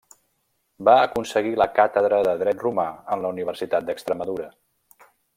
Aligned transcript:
Va 0.87 0.93
aconseguir 1.01 1.51
la 1.61 1.67
càtedra 1.79 2.21
de 2.29 2.33
Dret 2.39 2.65
Romà 2.67 2.85
en 3.17 3.21
la 3.27 3.33
Universitat 3.37 3.85
d'Extremadura. 3.91 4.49